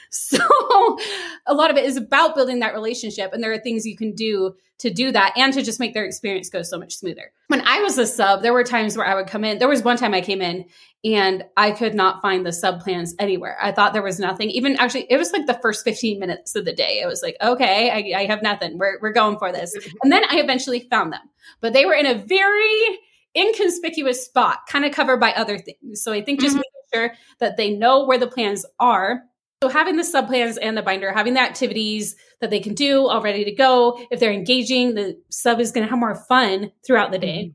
[0.29, 0.99] So
[1.47, 3.33] a lot of it is about building that relationship.
[3.33, 6.05] And there are things you can do to do that and to just make their
[6.05, 7.33] experience go so much smoother.
[7.49, 9.59] When I was a sub, there were times where I would come in.
[9.59, 10.67] There was one time I came in
[11.05, 13.57] and I could not find the sub plans anywhere.
[13.61, 14.51] I thought there was nothing.
[14.51, 17.01] Even actually, it was like the first 15 minutes of the day.
[17.01, 18.77] It was like, okay, I, I have nothing.
[18.77, 19.75] We're, we're going for this.
[20.03, 21.23] And then I eventually found them,
[21.61, 22.99] but they were in a very
[23.37, 26.03] inconspicuous spot, kind of covered by other things.
[26.03, 26.63] So I think just mm-hmm.
[26.93, 29.23] making sure that they know where the plans are
[29.63, 33.07] so having the sub plans and the binder, having the activities that they can do
[33.07, 33.99] all ready to go.
[34.11, 37.45] If they're engaging, the sub is going to have more fun throughout the day.
[37.45, 37.53] Mm-hmm.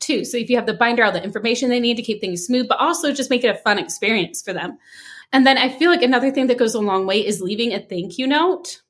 [0.00, 0.24] Too.
[0.24, 2.68] So if you have the binder, all the information they need to keep things smooth,
[2.68, 4.78] but also just make it a fun experience for them.
[5.32, 7.80] And then I feel like another thing that goes a long way is leaving a
[7.80, 8.80] thank you note.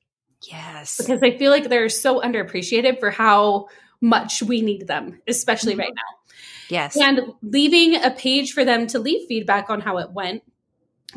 [0.43, 0.97] Yes.
[0.99, 3.69] Because I feel like they're so underappreciated for how
[4.01, 5.81] much we need them, especially mm-hmm.
[5.81, 6.35] right now.
[6.69, 6.97] Yes.
[6.97, 10.43] And leaving a page for them to leave feedback on how it went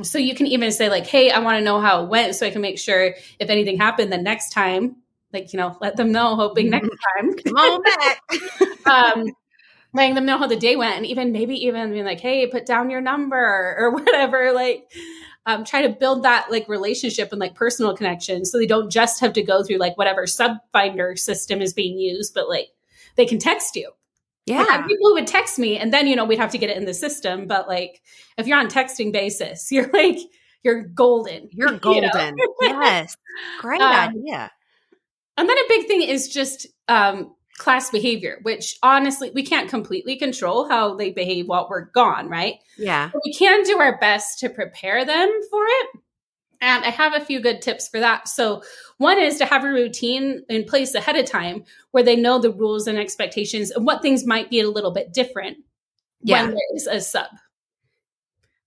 [0.02, 2.46] so you can even say like, "Hey, I want to know how it went, so
[2.46, 4.98] I can make sure if anything happened the next time."
[5.34, 7.34] Like you know, let them know, hoping next time.
[7.46, 8.22] Come on back.
[8.86, 9.26] um,
[9.94, 12.66] letting them know how the day went, and even maybe even being like, "Hey, put
[12.66, 14.54] down your number" or whatever.
[14.54, 14.90] Like,
[15.46, 19.20] um, try to build that like relationship and like personal connection, so they don't just
[19.20, 22.70] have to go through like whatever sub finder system is being used, but like
[23.18, 23.92] they can text you
[24.46, 24.64] yeah.
[24.64, 26.78] Like, people who would text me and then, you know, we'd have to get it
[26.78, 27.48] in the system.
[27.48, 28.02] But like,
[28.38, 30.18] if you're on texting basis, you're like,
[30.64, 31.50] you're golden.
[31.52, 32.04] You're golden.
[32.04, 32.54] You know?
[32.62, 33.16] yes.
[33.60, 34.52] Great um, idea.
[35.38, 40.18] And then a big thing is just um, class behavior, which honestly, we can't completely
[40.18, 42.56] control how they behave while we're gone, right?
[42.78, 43.10] Yeah.
[43.12, 45.88] But we can do our best to prepare them for it.
[46.62, 48.28] And I have a few good tips for that.
[48.28, 48.62] So,
[48.98, 52.52] one is to have a routine in place ahead of time where they know the
[52.52, 55.58] rules and expectations and what things might be a little bit different
[56.22, 56.44] yeah.
[56.44, 57.28] when there is a sub.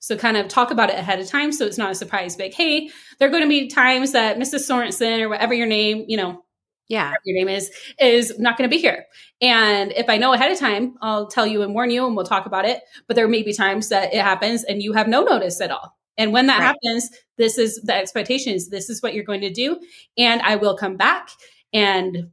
[0.01, 2.37] So, kind of talk about it ahead of time so it's not a surprise.
[2.37, 4.61] Like, hey, there are going to be times that Mrs.
[4.61, 6.45] Sorenson or whatever your name, you know,
[6.89, 9.07] yeah, your name is, is not going to be here.
[9.41, 12.27] And if I know ahead of time, I'll tell you and warn you and we'll
[12.27, 12.83] talk about it.
[13.07, 15.97] But there may be times that it happens and you have no notice at all.
[16.17, 16.67] And when that right.
[16.67, 19.81] happens, this is the expectation is this is what you're going to do.
[20.17, 21.31] And I will come back
[21.73, 22.31] and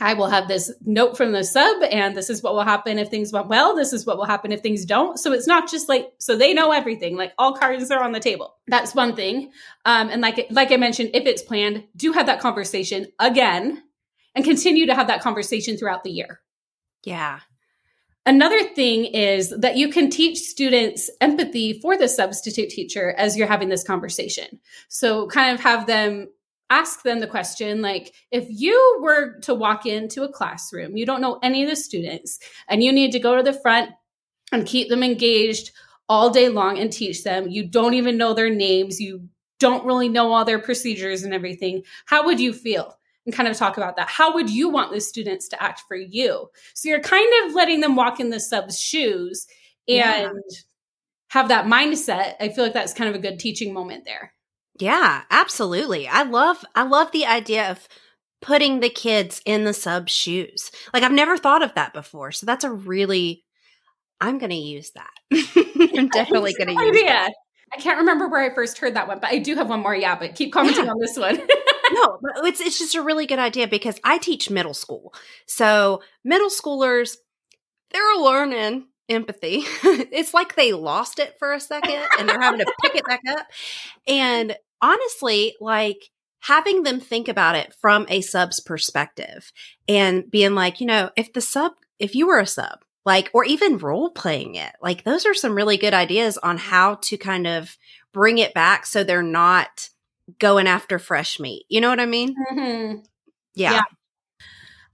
[0.00, 3.08] I will have this note from the sub, and this is what will happen if
[3.08, 3.76] things went well.
[3.76, 5.18] This is what will happen if things don't.
[5.18, 7.16] So it's not just like so they know everything.
[7.16, 8.54] Like all cards are on the table.
[8.68, 9.50] That's one thing.
[9.84, 13.82] Um, and like like I mentioned, if it's planned, do have that conversation again,
[14.34, 16.40] and continue to have that conversation throughout the year.
[17.04, 17.40] Yeah.
[18.24, 23.48] Another thing is that you can teach students empathy for the substitute teacher as you're
[23.48, 24.60] having this conversation.
[24.88, 26.28] So kind of have them
[26.72, 31.20] ask them the question like if you were to walk into a classroom you don't
[31.20, 33.90] know any of the students and you need to go to the front
[34.52, 35.70] and keep them engaged
[36.08, 39.28] all day long and teach them you don't even know their names you
[39.60, 43.56] don't really know all their procedures and everything how would you feel and kind of
[43.56, 47.00] talk about that how would you want the students to act for you so you're
[47.00, 49.46] kind of letting them walk in the sub's shoes
[49.88, 50.30] and yeah.
[51.28, 54.32] have that mindset i feel like that's kind of a good teaching moment there
[54.78, 56.08] yeah, absolutely.
[56.08, 57.88] I love I love the idea of
[58.40, 60.70] putting the kids in the sub shoes.
[60.92, 62.32] Like I've never thought of that before.
[62.32, 63.44] So that's a really
[64.20, 65.10] I'm going to use that.
[65.96, 67.06] I'm definitely going to use idea.
[67.06, 67.32] that.
[67.74, 69.96] I can't remember where I first heard that one, but I do have one more.
[69.96, 70.90] Yeah, but keep commenting yeah.
[70.90, 71.40] on this one.
[72.02, 75.14] no, but it's it's just a really good idea because I teach middle school.
[75.46, 77.16] So middle schoolers,
[77.92, 79.64] they're learning empathy.
[79.84, 83.20] it's like they lost it for a second and they're having to pick it back
[83.28, 83.46] up.
[84.06, 89.52] And honestly, like having them think about it from a sub's perspective
[89.88, 93.44] and being like, you know, if the sub, if you were a sub, like, or
[93.44, 97.46] even role playing it, like those are some really good ideas on how to kind
[97.46, 97.76] of
[98.12, 99.88] bring it back so they're not
[100.38, 101.64] going after fresh meat.
[101.68, 102.34] You know what I mean?
[102.52, 103.00] Mm-hmm.
[103.54, 103.72] yeah.
[103.72, 103.82] yeah.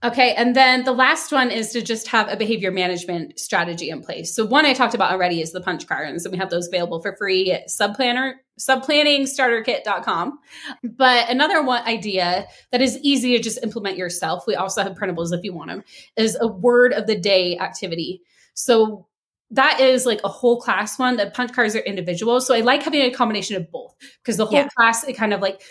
[0.01, 0.33] Okay.
[0.33, 4.33] And then the last one is to just have a behavior management strategy in place.
[4.33, 7.01] So one I talked about already is the punch cards, and we have those available
[7.01, 10.39] for free at subplanner, subplanningstarterkit.com.
[10.83, 15.33] But another one idea that is easy to just implement yourself, we also have printables
[15.33, 15.83] if you want them,
[16.15, 18.21] is a word of the day activity.
[18.53, 19.05] So
[19.51, 21.17] that is like a whole class one.
[21.17, 22.41] The punch cards are individual.
[22.41, 24.67] So I like having a combination of both because the whole yeah.
[24.77, 25.61] class, it kind of like,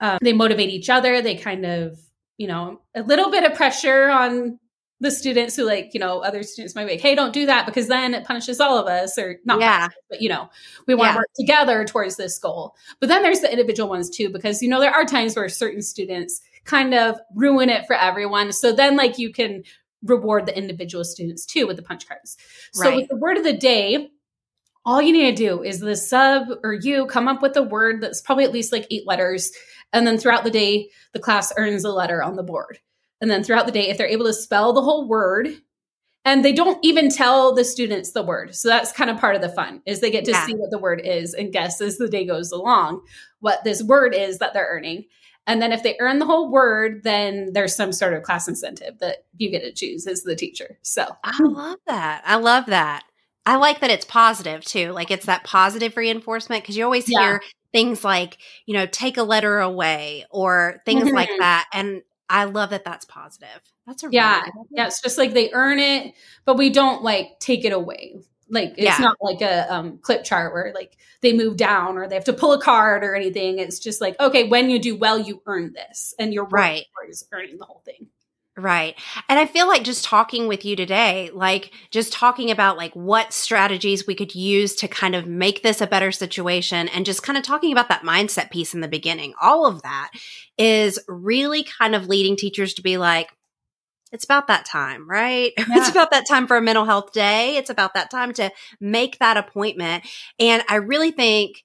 [0.00, 1.22] um, they motivate each other.
[1.22, 1.98] They kind of
[2.38, 4.58] you know, a little bit of pressure on
[5.00, 7.66] the students who like, you know, other students might be like, hey, don't do that
[7.66, 9.86] because then it punishes all of us or not, yeah.
[9.86, 10.48] Us, but you know,
[10.86, 11.16] we want to yeah.
[11.16, 12.74] work together towards this goal.
[13.00, 15.82] But then there's the individual ones too, because, you know, there are times where certain
[15.82, 18.52] students kind of ruin it for everyone.
[18.52, 19.64] So then like you can
[20.02, 22.36] reward the individual students too with the punch cards.
[22.72, 22.96] So right.
[22.96, 24.10] with the word of the day,
[24.84, 28.00] all you need to do is the sub or you come up with a word
[28.00, 29.50] that's probably at least like eight letters
[29.92, 32.78] and then throughout the day, the class earns a letter on the board.
[33.20, 35.48] And then throughout the day, if they're able to spell the whole word,
[36.24, 38.54] and they don't even tell the students the word.
[38.54, 40.44] So that's kind of part of the fun is they get to yeah.
[40.44, 43.02] see what the word is and guess as the day goes along
[43.38, 45.04] what this word is that they're earning.
[45.46, 48.98] And then if they earn the whole word, then there's some sort of class incentive
[48.98, 50.78] that you get to choose as the teacher.
[50.82, 52.22] So I love that.
[52.26, 53.04] I love that.
[53.44, 54.90] I like that it's positive too.
[54.90, 57.20] Like it's that positive reinforcement because you always yeah.
[57.20, 61.14] hear things like, you know, take a letter away or things mm-hmm.
[61.14, 61.68] like that.
[61.72, 63.60] And I love that that's positive.
[63.86, 64.86] That's a yeah, really yeah.
[64.88, 66.12] It's just like they earn it,
[66.44, 68.16] but we don't like take it away.
[68.48, 68.98] Like it's yeah.
[68.98, 72.32] not like a um, clip chart where like they move down or they have to
[72.32, 73.58] pull a card or anything.
[73.58, 77.26] It's just like okay, when you do well, you earn this, and you're right is
[77.32, 78.08] earning the whole thing.
[78.58, 78.94] Right.
[79.28, 83.34] And I feel like just talking with you today, like just talking about like what
[83.34, 87.36] strategies we could use to kind of make this a better situation and just kind
[87.36, 90.10] of talking about that mindset piece in the beginning, all of that
[90.56, 93.28] is really kind of leading teachers to be like,
[94.16, 95.52] it's about that time, right?
[95.58, 95.66] Yeah.
[95.78, 97.56] it's about that time for a mental health day.
[97.56, 98.50] It's about that time to
[98.80, 100.04] make that appointment.
[100.38, 101.64] And I really think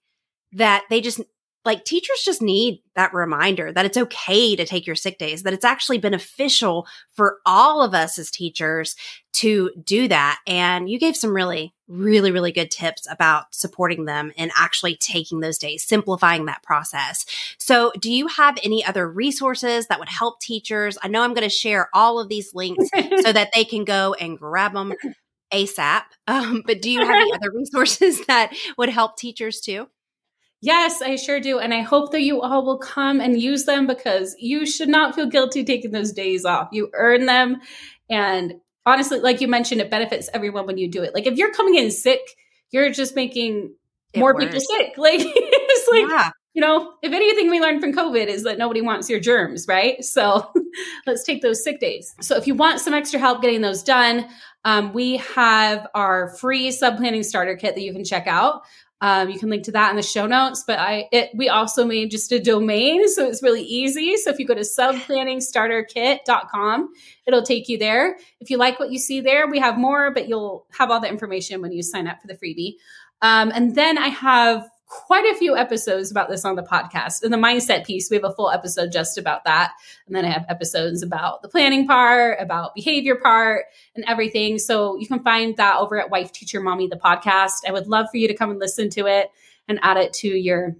[0.54, 1.22] that they just
[1.64, 5.54] like teachers just need that reminder that it's okay to take your sick days, that
[5.54, 8.96] it's actually beneficial for all of us as teachers
[9.34, 10.40] to do that.
[10.46, 15.40] And you gave some really, really, really good tips about supporting them and actually taking
[15.40, 17.26] those days, simplifying that process.
[17.58, 20.98] So, do you have any other resources that would help teachers?
[21.04, 22.90] I know I'm going to share all of these links
[23.22, 24.94] so that they can go and grab them
[25.54, 26.04] ASAP.
[26.28, 29.88] Um, but do you have any other resources that would help teachers too?
[30.62, 31.58] Yes, I sure do.
[31.58, 35.16] And I hope that you all will come and use them because you should not
[35.16, 36.70] feel guilty taking those days off.
[36.72, 37.62] You earn them.
[38.10, 41.14] And honestly, like you mentioned, it benefits everyone when you do it.
[41.14, 42.22] Like if you're coming in sick,
[42.72, 43.74] you're just making
[44.14, 44.46] it more works.
[44.46, 44.94] people sick.
[44.98, 46.30] Like it's like, yeah.
[46.54, 50.04] you know, if anything we learned from COVID is that nobody wants your germs, right?
[50.04, 50.52] So
[51.06, 52.14] let's take those sick days.
[52.22, 54.28] So if you want some extra help getting those done,
[54.64, 58.64] um, we have our free sub planning starter kit that you can check out.
[59.02, 60.64] Um, you can link to that in the show notes.
[60.66, 64.16] But I it, we also made just a domain, so it's really easy.
[64.18, 66.94] So if you go to subplanningstarterkit.com,
[67.26, 68.18] it'll take you there.
[68.40, 71.10] If you like what you see there, we have more, but you'll have all the
[71.10, 72.76] information when you sign up for the freebie.
[73.22, 77.24] Um, and then I have quite a few episodes about this on the podcast.
[77.24, 79.72] In the mindset piece, we have a full episode just about that.
[80.06, 83.66] And then I have episodes about the planning part, about behavior part,
[83.96, 84.60] and everything.
[84.60, 87.62] So you can find that over at Wife Teacher Mommy, the podcast.
[87.66, 89.32] I would love for you to come and listen to it
[89.70, 90.76] and add it to your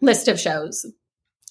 [0.00, 0.86] list of shows.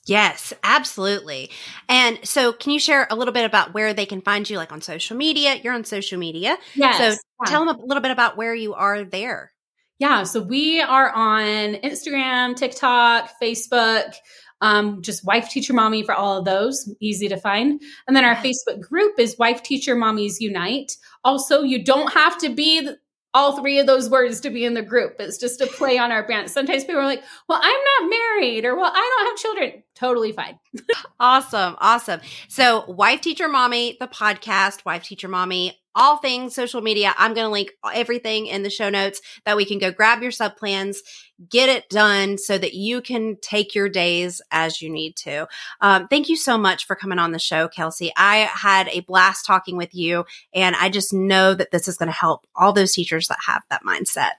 [0.06, 1.52] Yes, absolutely.
[1.90, 4.72] And so, can you share a little bit about where they can find you, like
[4.72, 5.56] on social media?
[5.62, 6.58] You're on social media.
[6.74, 6.98] Yes.
[6.98, 7.04] So,
[7.44, 7.52] yeah.
[7.52, 9.52] tell them a little bit about where you are there.
[10.00, 14.16] Yeah, so we are on Instagram, TikTok, Facebook,
[14.62, 17.82] um, just Wife Teacher Mommy for all of those, easy to find.
[18.08, 20.96] And then our Facebook group is Wife Teacher Mommies Unite.
[21.24, 22.90] Also, you don't have to be
[23.34, 25.16] all three of those words to be in the group.
[25.20, 26.50] It's just a play on our brand.
[26.50, 29.84] Sometimes people are like, well, I'm not married or well, I don't have children.
[29.96, 30.58] Totally fine.
[31.20, 31.76] awesome.
[31.80, 32.22] Awesome.
[32.48, 37.14] So, Wife Teacher Mommy, the podcast, Wife Teacher Mommy all things social media.
[37.18, 40.32] I'm going to link everything in the show notes that we can go grab your
[40.32, 41.02] sub plans,
[41.48, 45.48] get it done so that you can take your days as you need to.
[45.82, 48.12] Um, thank you so much for coming on the show, Kelsey.
[48.18, 52.08] I had a blast talking with you, and I just know that this is going
[52.08, 54.32] to help all those teachers that have that mindset.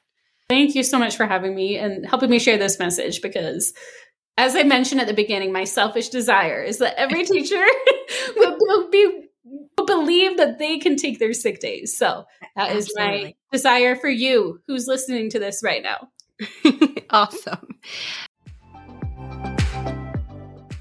[0.49, 3.73] Thank you so much for having me and helping me share this message because
[4.37, 7.65] as I mentioned at the beginning, my selfish desire is that every teacher
[8.37, 9.27] will be
[9.87, 11.97] believe that they can take their sick days.
[11.97, 12.25] So
[12.57, 13.25] that is Absolutely.
[13.25, 16.09] my desire for you who's listening to this right now.
[17.11, 17.78] awesome.